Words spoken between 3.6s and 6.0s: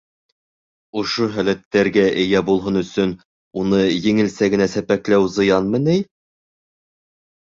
уны еңелсә генә сәпәкләү зыянмы ни?